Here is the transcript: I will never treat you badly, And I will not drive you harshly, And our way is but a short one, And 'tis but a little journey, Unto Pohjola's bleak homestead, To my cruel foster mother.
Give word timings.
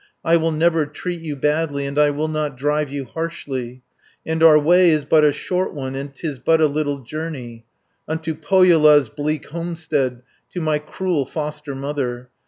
I 0.25 0.35
will 0.35 0.51
never 0.51 0.87
treat 0.87 1.19
you 1.19 1.35
badly, 1.35 1.85
And 1.85 1.99
I 1.99 2.09
will 2.09 2.27
not 2.27 2.57
drive 2.57 2.89
you 2.89 3.05
harshly, 3.05 3.83
And 4.25 4.41
our 4.41 4.57
way 4.57 4.89
is 4.89 5.05
but 5.05 5.23
a 5.23 5.31
short 5.31 5.75
one, 5.75 5.93
And 5.93 6.11
'tis 6.11 6.39
but 6.39 6.59
a 6.59 6.65
little 6.65 7.01
journey, 7.01 7.65
Unto 8.07 8.33
Pohjola's 8.33 9.09
bleak 9.09 9.45
homestead, 9.49 10.23
To 10.53 10.59
my 10.59 10.79
cruel 10.79 11.23
foster 11.27 11.75
mother. 11.75 12.31